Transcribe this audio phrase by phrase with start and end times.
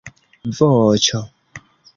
[0.59, 1.21] voĉo